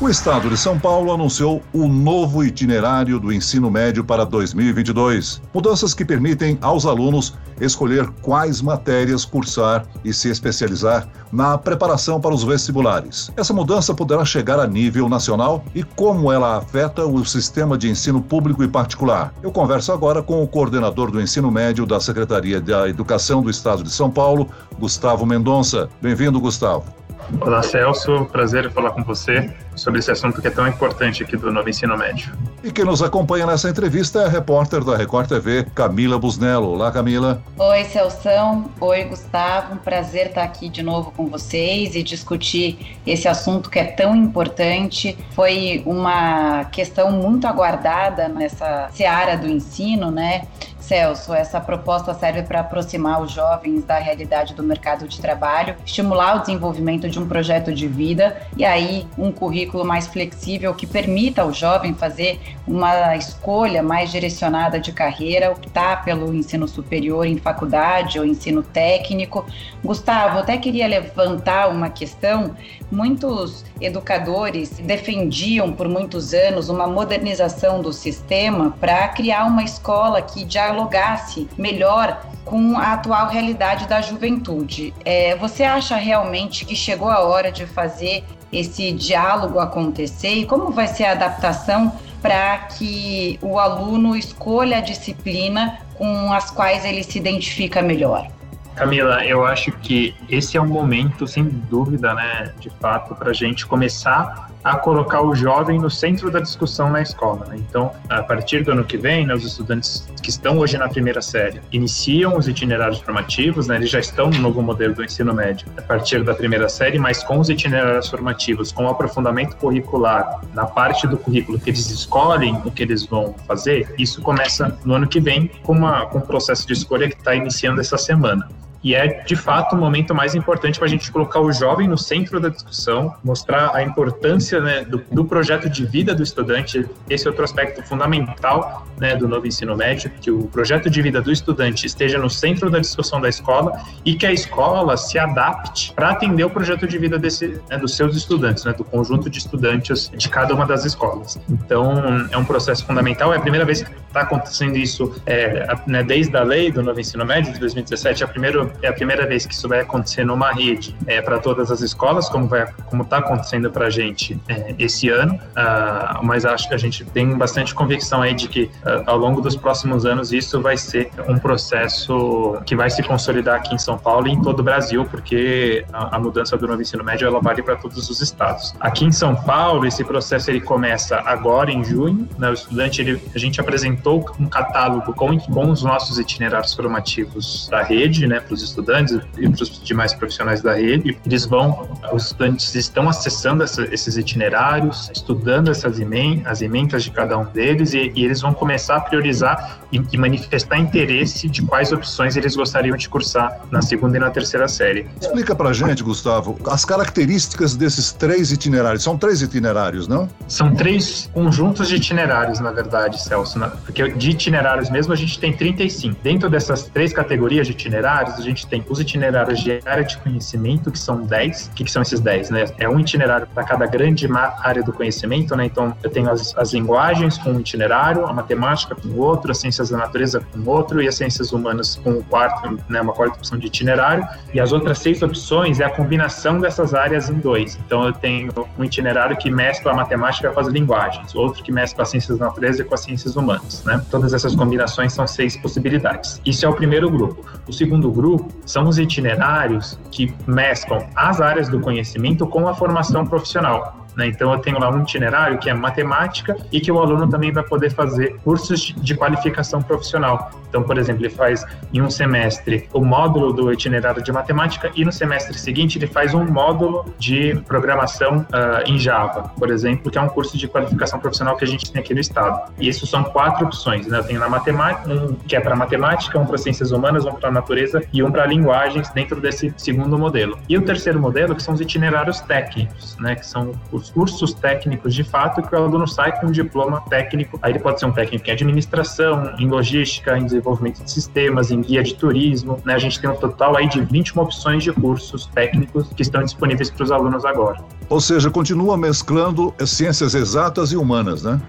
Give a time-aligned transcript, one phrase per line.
[0.00, 5.40] O Estado de São Paulo anunciou o novo itinerário do ensino médio para 2022.
[5.54, 12.34] Mudanças que permitem aos alunos escolher quais matérias cursar e se especializar na preparação para
[12.34, 13.30] os vestibulares.
[13.36, 18.20] Essa mudança poderá chegar a nível nacional e como ela afeta o sistema de ensino
[18.20, 19.32] público e particular.
[19.44, 23.84] Eu converso agora com o coordenador do ensino médio da Secretaria da Educação do Estado
[23.84, 25.88] de São Paulo, Gustavo Mendonça.
[26.02, 27.03] Bem-vindo, Gustavo.
[27.40, 28.26] Olá, Celso.
[28.26, 31.68] Prazer em falar com você sobre esse assunto que é tão importante aqui do novo
[31.68, 32.32] ensino médio.
[32.62, 36.72] E quem nos acompanha nessa entrevista é a repórter da Record TV, Camila Busnello.
[36.72, 37.42] Olá, Camila.
[37.58, 38.70] Oi, Celção.
[38.80, 39.74] Oi, Gustavo.
[39.74, 44.14] Um prazer estar aqui de novo com vocês e discutir esse assunto que é tão
[44.14, 45.16] importante.
[45.32, 50.42] Foi uma questão muito aguardada nessa seara do ensino, né?
[50.86, 56.36] Celso, essa proposta serve para aproximar os jovens da realidade do mercado de trabalho, estimular
[56.36, 61.42] o desenvolvimento de um projeto de vida e aí um currículo mais flexível que permita
[61.42, 68.18] ao jovem fazer uma escolha mais direcionada de carreira, optar pelo ensino superior em faculdade
[68.18, 69.46] ou ensino técnico.
[69.82, 72.54] Gustavo, até queria levantar uma questão.
[72.90, 80.44] Muitos educadores defendiam por muitos anos uma modernização do sistema para criar uma escola que
[80.74, 84.92] dialogasse melhor com a atual realidade da juventude.
[85.04, 90.70] É, você acha realmente que chegou a hora de fazer esse diálogo acontecer e como
[90.70, 97.02] vai ser a adaptação para que o aluno escolha a disciplina com as quais ele
[97.02, 98.28] se identifica melhor?
[98.74, 103.32] Camila, eu acho que esse é um momento, sem dúvida, né, de fato, para a
[103.32, 107.46] gente começar a colocar o jovem no centro da discussão na escola.
[107.46, 107.56] Né?
[107.58, 111.20] Então, a partir do ano que vem, né, os estudantes que estão hoje na primeira
[111.20, 115.66] série iniciam os itinerários formativos, né, eles já estão no novo modelo do ensino médio
[115.76, 120.64] a partir da primeira série, mas com os itinerários formativos, com o aprofundamento curricular na
[120.64, 125.06] parte do currículo que eles escolhem o que eles vão fazer, isso começa no ano
[125.06, 128.48] que vem com, uma, com um processo de escolha que está iniciando essa semana.
[128.84, 131.96] E é, de fato, o momento mais importante para a gente colocar o jovem no
[131.96, 136.86] centro da discussão, mostrar a importância né, do, do, projeto de vida do estudante.
[137.08, 141.22] Esse é outro aspecto fundamental né, do novo ensino médio, que o projeto de vida
[141.22, 145.94] do estudante esteja no centro da discussão da escola e que a escola se adapte
[145.94, 149.38] para atender o projeto de vida desse, né, dos seus estudantes, né, do conjunto de
[149.38, 151.40] estudantes de cada uma das escolas.
[151.48, 153.32] Então, é um processo fundamental.
[153.32, 157.00] É a primeira vez que está acontecendo isso é, né, desde a lei do novo
[157.00, 160.24] ensino médio de 2017, é a primeira é a primeira vez que isso vai acontecer
[160.24, 164.40] numa rede é, para todas as escolas, como vai, como está acontecendo para a gente
[164.48, 165.34] é, esse ano.
[165.34, 169.40] Uh, mas acho que a gente tem bastante convicção aí de que uh, ao longo
[169.40, 173.98] dos próximos anos isso vai ser um processo que vai se consolidar aqui em São
[173.98, 177.40] Paulo e em todo o Brasil, porque a, a mudança do novo ensino médio ela
[177.40, 178.74] vale para todos os estados.
[178.80, 182.28] Aqui em São Paulo esse processo ele começa agora em junho.
[182.38, 187.68] Né, o estudante ele, a gente apresentou um catálogo com, com os nossos itinerários formativos
[187.70, 191.18] da rede, né, para os estudantes e para os demais profissionais da rede.
[191.24, 197.10] Eles vão, os estudantes estão acessando essa, esses itinerários, estudando essas emendas, as emendas de
[197.10, 201.62] cada um deles e, e eles vão começar a priorizar e, e, manifestar interesse de
[201.62, 205.06] quais opções eles gostariam de cursar na segunda e na terceira série.
[205.20, 209.02] Explica para gente, Gustavo, as características desses três itinerários.
[209.02, 210.28] São três itinerários, não?
[210.48, 213.58] São três conjuntos de itinerários, na verdade, Celso.
[213.84, 216.16] Porque de itinerários mesmo a gente tem 35.
[216.22, 220.16] Dentro dessas três categorias de itinerários, a gente gente tem os itinerários de área de
[220.18, 221.66] conhecimento, que são 10.
[221.66, 222.50] O que, que são esses 10?
[222.50, 222.64] Né?
[222.78, 224.28] É um itinerário para cada grande
[224.62, 225.66] área do conhecimento, né?
[225.66, 229.90] Então, eu tenho as, as linguagens com um itinerário, a matemática com outro, as ciências
[229.90, 233.00] da natureza com outro e as ciências humanas com o quarto, né?
[233.00, 234.26] Uma quarta opção de itinerário.
[234.52, 237.78] E as outras seis opções é a combinação dessas áreas em dois.
[237.86, 242.02] Então, eu tenho um itinerário que mescla a matemática com as linguagens, outro que mescla
[242.02, 244.00] as ciências da natureza com as ciências humanas, né?
[244.10, 246.40] Todas essas combinações são seis possibilidades.
[246.44, 247.44] Isso é o primeiro grupo.
[247.66, 248.33] O segundo grupo
[248.64, 254.03] são os itinerários que mesclam as áreas do conhecimento com a formação profissional.
[254.16, 254.28] Né?
[254.28, 257.62] Então, eu tenho lá um itinerário que é matemática e que o aluno também vai
[257.62, 260.50] poder fazer cursos de qualificação profissional.
[260.74, 265.04] Então, por exemplo, ele faz em um semestre o módulo do itinerário de matemática e
[265.04, 270.18] no semestre seguinte ele faz um módulo de programação uh, em Java, por exemplo, que
[270.18, 272.72] é um curso de qualificação profissional que a gente tem aqui no estado.
[272.78, 274.18] E isso são quatro opções, né?
[274.18, 277.52] Eu tenho na matemática, um que é para matemática, um para ciências humanas, um para
[277.52, 280.58] natureza e um para linguagens dentro desse segundo modelo.
[280.68, 283.36] E o terceiro modelo que são os itinerários técnicos, né?
[283.36, 283.72] Que são
[284.04, 287.58] os cursos técnicos de fato que o aluno sai com um diploma técnico.
[287.62, 291.80] Aí ele pode ser um técnico em administração, em logística, em desenvolvimento de sistemas, em
[291.80, 292.78] guia de turismo.
[292.84, 292.94] Né?
[292.94, 296.90] A gente tem um total aí de 21 opções de cursos técnicos que estão disponíveis
[296.90, 297.78] para os alunos agora.
[298.08, 301.60] Ou seja, continua mesclando ciências exatas e humanas, né?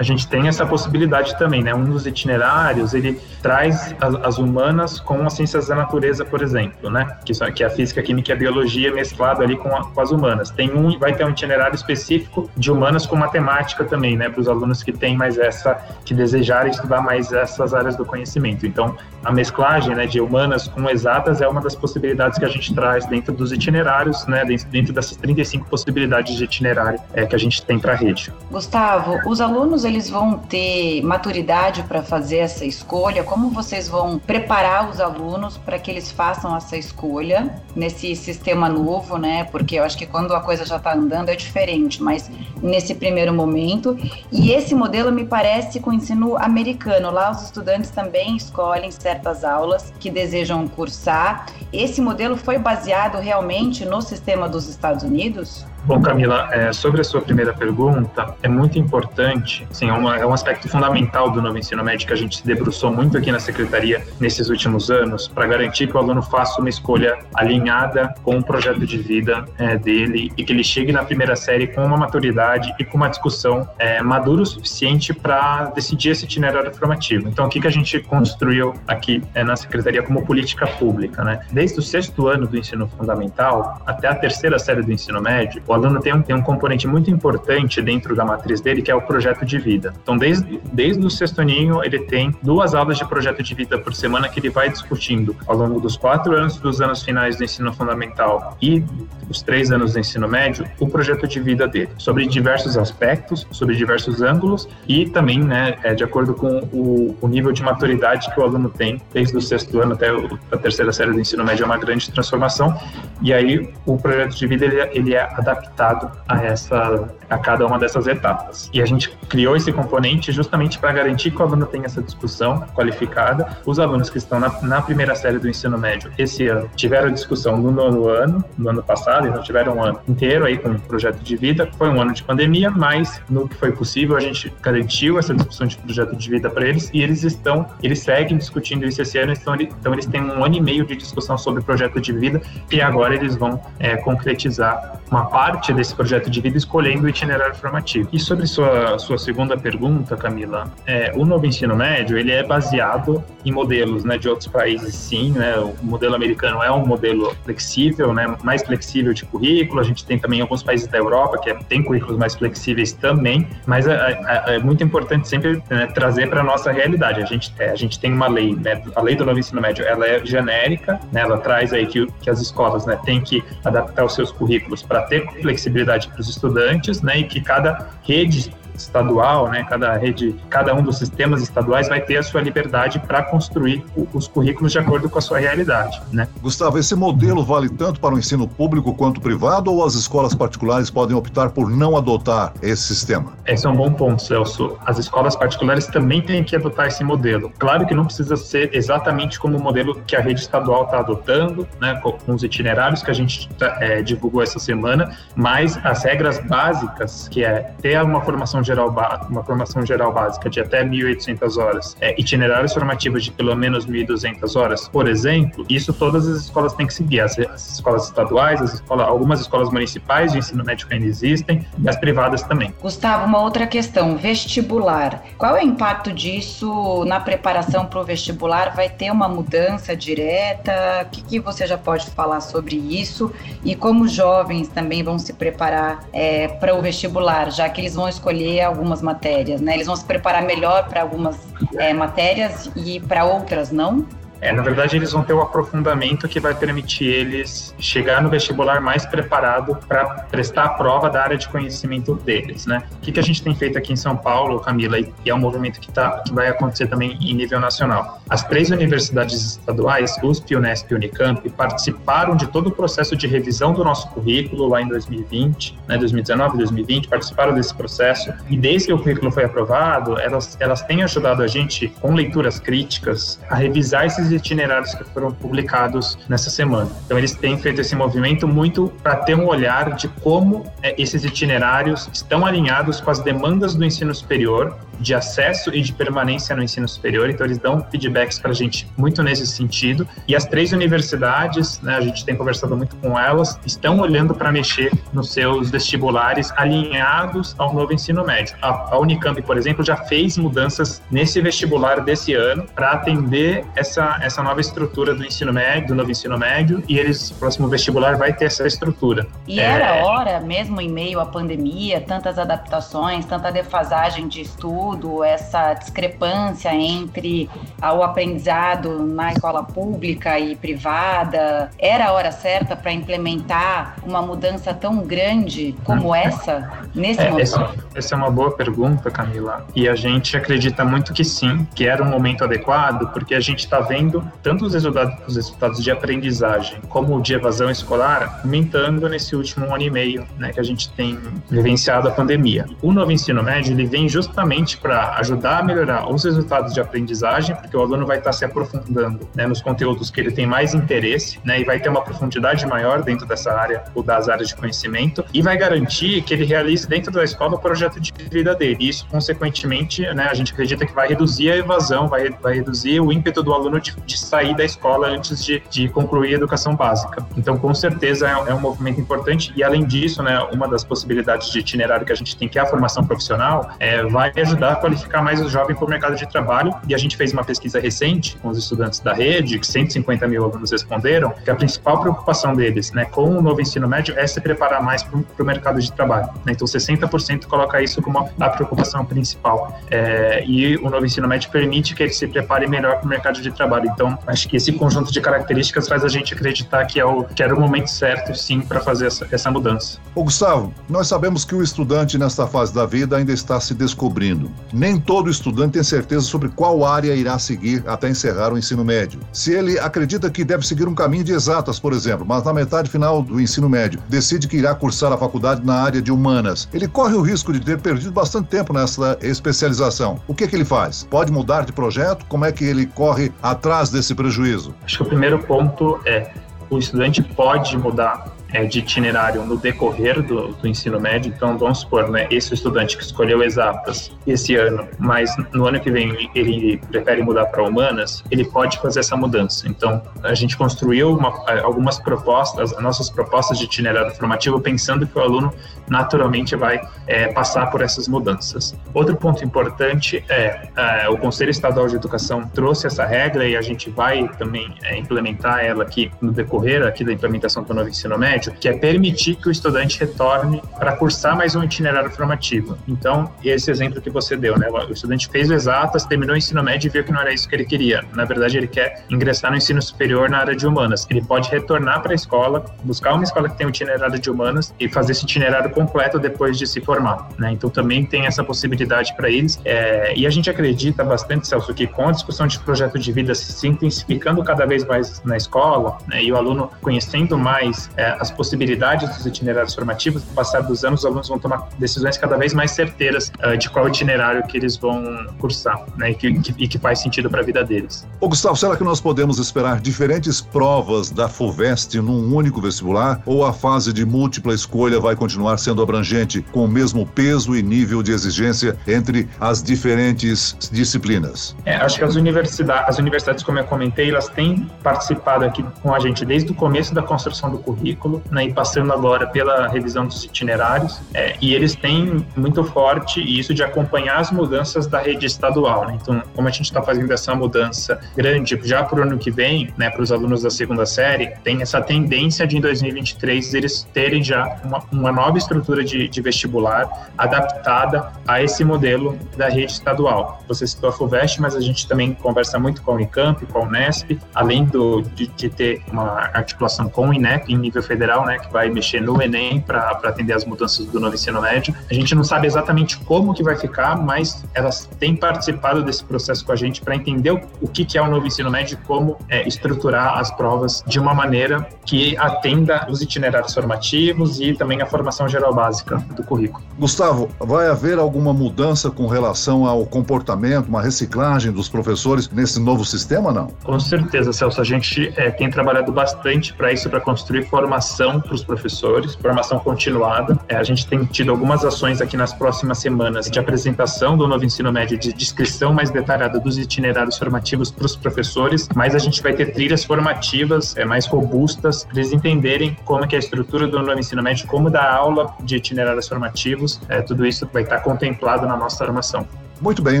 [0.02, 1.72] A gente tem essa possibilidade também, né?
[1.72, 6.90] Um dos itinerários, ele traz as, as humanas com as ciências da natureza, por exemplo,
[6.90, 7.18] né?
[7.24, 9.84] Que, são, que é a física, a química e a biologia mesclado ali com, a,
[9.84, 10.50] com, as humanas.
[10.50, 14.28] Tem um, vai ter um itinerário específico de humanas com matemática também, né?
[14.28, 18.66] Para os alunos que têm mais essa, que desejarem estudar mais essas áreas do conhecimento.
[18.66, 22.74] Então, a mesclagem, né, de humanas com exatas é uma das possibilidades que a gente
[22.74, 24.44] traz dentro dos itinerários, né?
[24.44, 28.32] Dentro, dessas 35 possibilidades de itinerário é, que a gente tem para a rede.
[28.50, 33.22] Gustavo, os alunos eles vão ter maturidade para fazer essa escolha?
[33.22, 39.18] Como vocês vão preparar os alunos para que eles façam essa escolha nesse sistema novo,
[39.18, 39.44] né?
[39.44, 42.30] Porque eu acho que quando a coisa já está andando é diferente, mas
[42.62, 43.96] nesse primeiro momento.
[44.30, 47.10] E esse modelo me parece com o ensino americano.
[47.10, 51.46] Lá os estudantes também escolhem certas aulas que desejam cursar.
[51.72, 55.64] Esse modelo foi baseado realmente no sistema dos Estados Unidos?
[55.84, 60.24] Bom, Camila, é, sobre a sua primeira pergunta, é muito importante, sim, é, uma, é,
[60.24, 63.40] um aspecto fundamental do novo ensino médio que a gente se debruçou muito aqui na
[63.40, 68.44] Secretaria nesses últimos anos, para garantir que o aluno faça uma escolha alinhada com o
[68.44, 72.72] projeto de vida é, dele e que ele chegue na primeira série com uma maturidade
[72.78, 77.28] e com uma discussão é, madura o suficiente para decidir esse itinerário formativo.
[77.28, 81.40] Então, o que, que a gente construiu aqui é, na Secretaria como política pública, né?
[81.62, 85.72] Desde o sexto ano do ensino fundamental até a terceira série do ensino médio, o
[85.72, 89.00] aluno tem um, tem um componente muito importante dentro da matriz dele, que é o
[89.00, 89.94] projeto de vida.
[90.02, 93.94] Então, desde, desde o sexto aninho, ele tem duas aulas de projeto de vida por
[93.94, 97.72] semana que ele vai discutindo ao longo dos quatro anos dos anos finais do ensino
[97.72, 98.84] fundamental e
[99.30, 103.76] os três anos do ensino médio, o projeto de vida dele, sobre diversos aspectos, sobre
[103.76, 108.40] diversos ângulos e também, né, é, de acordo com o, o nível de maturidade que
[108.40, 110.08] o aluno tem desde o sexto ano até
[110.50, 112.78] a terceira série do ensino médio, é uma grande transformação.
[113.20, 117.78] E aí, o projeto de vida, ele, ele é adaptado a essa a cada uma
[117.78, 118.70] dessas etapas.
[118.72, 122.60] E a gente criou esse componente justamente para garantir que o aluno tenha essa discussão
[122.74, 123.56] qualificada.
[123.64, 127.56] Os alunos que estão na, na, primeira série do ensino médio esse ano tiveram discussão
[127.56, 131.20] no nono ano, no ano passado, então tiveram um ano inteiro aí com um projeto
[131.20, 131.68] de vida.
[131.78, 135.66] Foi um ano de pandemia, mas no que foi possível a gente garantiu essa discussão
[135.66, 139.32] de projeto de vida para eles e eles estão, eles seguem discutindo isso esse ano,
[139.32, 142.40] então, então eles têm um ano e meio de discussão sobre projeto de vida
[142.70, 147.54] e agora eles vão é, concretizar uma parte desse projeto de vida escolhendo o itinerário
[147.54, 148.08] formativo.
[148.12, 153.22] E sobre sua, sua segunda pergunta, Camila, é, o novo ensino médio ele é baseado
[153.44, 155.32] em modelos né, de outros países, sim.
[155.32, 159.80] Né, o modelo americano é um modelo flexível, né, mais flexível de currículo.
[159.80, 163.46] A gente tem também alguns países da Europa que é, tem currículos mais flexíveis também,
[163.66, 167.20] mas é, é, é muito importante sempre né, trazer para a nossa realidade.
[167.20, 169.84] A gente, é, a gente tem uma lei, né, a lei do novo ensino médio,
[169.84, 174.14] ela é genérica, né, traz aí que, que as escolas né, têm que adaptar os
[174.14, 179.64] seus currículos para ter flexibilidade para os estudantes, né, e que cada rede estadual, né,
[179.68, 184.28] cada rede, cada um dos sistemas estaduais vai ter a sua liberdade para construir os
[184.28, 186.28] currículos de acordo com a sua realidade, né?
[186.40, 190.90] Gustavo, esse modelo vale tanto para o ensino público quanto privado ou as escolas particulares
[190.90, 193.32] podem optar por não adotar esse sistema?
[193.46, 194.76] Esse é um bom ponto, Celso.
[194.84, 197.52] As escolas particulares também têm que adotar esse modelo.
[197.58, 201.66] Claro que não precisa ser exatamente como o modelo que a rede estadual está adotando,
[201.80, 203.48] né, com os itinerários que a gente
[203.80, 208.94] é, divulgou essa semana, mas as regras básicas, que é ter uma formação geral,
[209.28, 214.58] uma formação geral básica de até 1.800 horas, é, itinerários formativos de pelo menos 1.200
[214.58, 218.74] horas, por exemplo, isso todas as escolas têm que seguir, as, as escolas estaduais, as
[218.74, 222.74] escolas, algumas escolas municipais de ensino médio ainda existem e as privadas também.
[222.80, 225.22] Gustavo, uma outra questão, vestibular.
[225.38, 228.74] Qual é o impacto disso na preparação para o vestibular?
[228.74, 230.72] Vai ter uma mudança direta?
[231.04, 233.32] O que, que, você já pode falar sobre isso?
[233.64, 237.94] E como os jovens também vão se preparar é, para o vestibular, já que eles
[237.94, 239.74] vão escolher algumas matérias, né?
[239.74, 241.36] Eles vão se preparar melhor para algumas
[241.76, 244.06] é, matérias e para outras não?
[244.42, 248.28] É, na verdade, eles vão ter o um aprofundamento que vai permitir eles chegar no
[248.28, 252.82] vestibular mais preparado para prestar a prova da área de conhecimento deles, né?
[252.94, 255.38] O que, que a gente tem feito aqui em São Paulo, Camila, e é um
[255.38, 258.20] movimento que, tá, que vai acontecer também em nível nacional.
[258.28, 263.72] As três universidades estaduais, USP, Unesp e Unicamp, participaram de todo o processo de revisão
[263.72, 268.92] do nosso currículo lá em 2020, né, 2019, 2020, participaram desse processo e desde que
[268.92, 274.04] o currículo foi aprovado, elas, elas têm ajudado a gente com leituras críticas a revisar
[274.06, 276.90] esses itinerários que foram publicados nessa semana.
[277.04, 281.24] Então, eles têm feito esse movimento muito para ter um olhar de como é, esses
[281.24, 286.62] itinerários estão alinhados com as demandas do ensino superior de acesso e de permanência no
[286.62, 290.06] ensino superior, então eles dão feedbacks para a gente muito nesse sentido.
[290.28, 294.52] E as três universidades, né, a gente tem conversado muito com elas, estão olhando para
[294.52, 298.56] mexer nos seus vestibulares alinhados ao novo ensino médio.
[298.62, 304.18] A, a Unicamp, por exemplo, já fez mudanças nesse vestibular desse ano para atender essa,
[304.22, 308.16] essa nova estrutura do ensino médio, do novo ensino médio, e eles, o próximo vestibular
[308.16, 309.26] vai ter essa estrutura.
[309.46, 309.64] E é...
[309.64, 315.74] era hora, mesmo em meio à pandemia, tantas adaptações, tanta defasagem de estudo, estudo, essa
[315.74, 317.48] discrepância entre
[317.80, 321.70] o aprendizado na escola pública e privada?
[321.78, 327.42] Era a hora certa para implementar uma mudança tão grande como essa nesse é, momento?
[327.42, 329.66] Essa, essa, é uma boa pergunta, Camila.
[329.74, 333.60] E a gente acredita muito que sim, que era um momento adequado, porque a gente
[333.60, 339.36] está vendo tanto os resultados, os resultados de aprendizagem como de evasão escolar aumentando nesse
[339.36, 341.18] último ano e meio, né, que a gente tem
[341.50, 342.66] vivenciado a pandemia.
[342.82, 347.54] O novo ensino médio ele vem justamente para ajudar a melhorar os resultados de aprendizagem,
[347.56, 351.38] porque o aluno vai estar se aprofundando né, nos conteúdos que ele tem mais interesse,
[351.44, 355.24] né, e vai ter uma profundidade maior dentro dessa área ou das áreas de conhecimento,
[355.32, 358.88] e vai garantir que ele realize dentro da escola o projeto de vida dele.
[358.88, 363.12] Isso, consequentemente, né, a gente acredita que vai reduzir a evasão, vai, vai reduzir o
[363.12, 367.24] ímpeto do aluno de, de sair da escola antes de, de, concluir a educação básica.
[367.36, 371.50] Então, com certeza, é, é um movimento importante, e além disso, né, uma das possibilidades
[371.50, 374.76] de itinerário que a gente tem, que é a formação profissional, é, vai ajudar a
[374.76, 376.74] qualificar mais os jovens para o mercado de trabalho.
[376.88, 380.44] E a gente fez uma pesquisa recente com os estudantes da rede, que 150 mil
[380.44, 384.40] alunos responderam, que a principal preocupação deles né, com o novo ensino médio é se
[384.40, 386.28] preparar mais para o mercado de trabalho.
[386.44, 386.52] Né?
[386.52, 389.80] Então, 60% coloca isso como a preocupação principal.
[389.90, 393.40] É, e o novo ensino médio permite que ele se prepare melhor para o mercado
[393.40, 393.90] de trabalho.
[393.92, 397.42] Então, acho que esse conjunto de características faz a gente acreditar que, é o, que
[397.42, 399.98] era o momento certo, sim, para fazer essa, essa mudança.
[400.14, 404.50] Ô, Gustavo, nós sabemos que o estudante, nesta fase da vida, ainda está se descobrindo.
[404.72, 409.20] Nem todo estudante tem certeza sobre qual área irá seguir até encerrar o ensino médio.
[409.32, 412.90] Se ele acredita que deve seguir um caminho de exatas, por exemplo, mas na metade
[412.90, 416.88] final do ensino médio decide que irá cursar a faculdade na área de humanas, ele
[416.88, 420.20] corre o risco de ter perdido bastante tempo nessa especialização.
[420.26, 421.06] O que, que ele faz?
[421.10, 422.24] Pode mudar de projeto?
[422.26, 424.74] Como é que ele corre atrás desse prejuízo?
[424.84, 426.32] Acho que o primeiro ponto é
[426.70, 431.32] o estudante pode mudar é, de itinerário no decorrer do, do, ensino médio.
[431.34, 435.90] Então, vamos supor, né, esse estudante que escolheu exatas esse ano, mas no ano que
[435.90, 439.68] vem ele prefere mudar para humanas, ele pode fazer essa mudança.
[439.68, 441.32] Então, a gente construiu uma,
[441.62, 445.52] algumas propostas, nossas propostas de itinerário formativo, pensando que o aluno
[445.88, 448.74] naturalmente vai é, passar por essas mudanças.
[448.94, 453.62] Outro ponto importante é, é, o Conselho Estadual de Educação trouxe essa regra e a
[453.62, 458.18] gente vai também é, implementar ela aqui no decorrer aqui da implementação do novo ensino
[458.18, 462.76] médio que é permitir que o estudante retorne para cursar mais um itinerário formativo.
[462.88, 464.68] Então, esse exemplo que você deu, né?
[464.68, 467.48] O estudante fez o exatas, terminou o ensino médio e viu que não era isso
[467.48, 468.02] que ele queria.
[468.14, 471.06] Na verdade, ele quer ingressar no ensino superior na área de humanas.
[471.10, 474.74] Ele pode retornar para a escola, buscar uma escola que tem um itinerário de humanas
[474.80, 477.52] e fazer esse itinerário completo depois de se formar, né?
[477.52, 479.60] Então, também tem essa possibilidade para eles.
[479.64, 483.34] É, e a gente acredita bastante, Celso, que com a discussão de projeto de vida
[483.34, 488.30] se intensificando cada vez mais na escola, né, e o aluno conhecendo mais é, as
[488.32, 492.54] possibilidades dos itinerários formativos, no passar dos anos, os alunos vão tomar decisões cada vez
[492.54, 495.02] mais certeiras uh, de qual itinerário que eles vão
[495.38, 498.06] cursar, né, e que, que, e que faz sentido para a vida deles.
[498.20, 503.20] Ô Gustavo, será que nós podemos esperar diferentes provas da FUVEST num único vestibular?
[503.26, 507.62] Ou a fase de múltipla escolha vai continuar sendo abrangente, com o mesmo peso e
[507.62, 511.56] nível de exigência entre as diferentes disciplinas?
[511.64, 515.94] É, acho que as universidades, as universidades, como eu comentei, elas têm participado aqui com
[515.94, 520.06] a gente desde o começo da construção do currículo né, e passando agora pela revisão
[520.06, 525.26] dos itinerários, é, e eles têm muito forte isso de acompanhar as mudanças da rede
[525.26, 525.86] estadual.
[525.86, 525.98] Né?
[526.00, 529.72] Então, como a gente está fazendo essa mudança grande já para o ano que vem,
[529.76, 534.22] né, para os alunos da segunda série, tem essa tendência de em 2023 eles terem
[534.22, 540.42] já uma, uma nova estrutura de, de, vestibular adaptada a esse modelo da rede estadual.
[540.46, 543.62] Você citou a FUVEST, mas a gente também conversa muito com a Unicamp, com a
[543.62, 548.26] Unesp, além do, de, de ter uma articulação com o INEP em nível federal federal,
[548.26, 551.74] né, que vai mexer no Enem para atender as mudanças do novo ensino médio.
[551.90, 556.44] A gente não sabe exatamente como que vai ficar, mas elas têm participado desse processo
[556.44, 559.16] com a gente para entender o que, que é o novo ensino médio e como
[559.28, 564.86] é, estruturar as provas de uma maneira que atenda os itinerários formativos e também a
[564.86, 566.62] formação geral básica do currículo.
[566.78, 572.84] Gustavo, vai haver alguma mudança com relação ao comportamento, uma reciclagem dos professores nesse novo
[572.84, 573.48] sistema, não?
[573.64, 574.60] Com certeza, Celso.
[574.60, 579.58] A gente é, tem trabalhado bastante para isso, para construir formação para os professores, formação
[579.58, 580.38] continuada.
[580.48, 584.44] É, a gente tem tido algumas ações aqui nas próximas semanas de apresentação do novo
[584.44, 589.22] ensino médio, de descrição mais detalhada dos itinerários formativos para os professores, mas a gente
[589.22, 593.78] vai ter trilhas formativas é, mais robustas para eles entenderem como é, a estrutura do
[593.78, 596.80] novo ensino médio, como dar aula de itinerários formativos.
[596.88, 599.26] É, tudo isso vai estar contemplado na nossa formação.
[599.62, 600.00] Muito bem,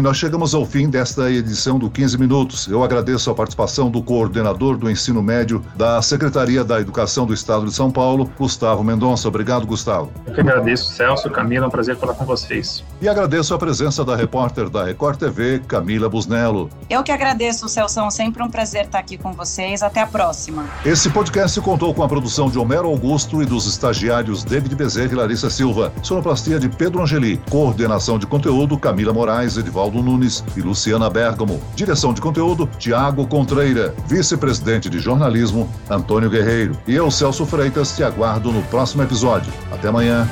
[0.00, 2.66] nós chegamos ao fim desta edição do 15 Minutos.
[2.66, 7.66] Eu agradeço a participação do coordenador do ensino médio da Secretaria da Educação do Estado
[7.66, 9.28] de São Paulo, Gustavo Mendonça.
[9.28, 10.10] Obrigado, Gustavo.
[10.26, 12.82] Eu que agradeço, Celso, Camila, é um prazer falar com vocês.
[13.00, 16.68] E agradeço a presença da repórter da Record TV, Camila Busnello.
[16.90, 19.80] Eu que agradeço, Celso, sempre um prazer estar aqui com vocês.
[19.80, 20.64] Até a próxima.
[20.84, 25.14] Esse podcast contou com a produção de Homero Augusto e dos estagiários David Bezerra e
[25.14, 25.92] Larissa Silva.
[26.02, 27.40] Sonoplastia de Pedro Angeli.
[27.48, 29.12] Coordenação de conteúdo, Camila
[29.56, 31.60] Edivaldo Nunes e Luciana Bergamo.
[31.74, 33.94] Direção de conteúdo, Tiago Contreira.
[34.06, 36.76] Vice-presidente de jornalismo, Antônio Guerreiro.
[36.86, 39.52] E eu, Celso Freitas, te aguardo no próximo episódio.
[39.70, 40.28] Até amanhã.